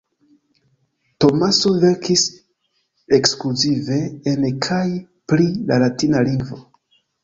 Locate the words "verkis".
1.83-2.25